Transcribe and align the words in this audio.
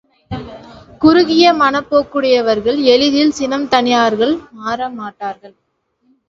குறுகிய 1.01 1.53
மனப்போக்குடையவர்கள் 1.53 2.79
எளிதில் 2.93 3.31
சினம் 3.31 3.67
தணியார்கள் 3.67 4.33
மாற 4.51 4.89
மாட்டார்கள். 4.89 5.55